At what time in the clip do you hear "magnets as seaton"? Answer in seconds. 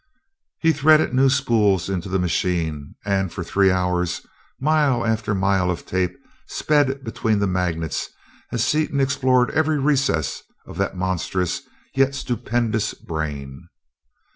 7.45-8.99